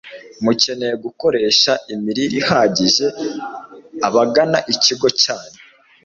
Mukeneye 0.43 0.95
gukoresha 1.05 1.71
imirire 1.93 2.33
ihagije 2.41 3.07
abagana 4.07 4.57
ikigo 4.73 5.07
cyanyu 5.21 5.59